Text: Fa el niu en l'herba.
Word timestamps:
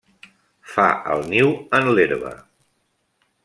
Fa 0.75 0.85
el 1.17 1.21
niu 1.33 1.53
en 1.81 1.93
l'herba. 1.95 2.35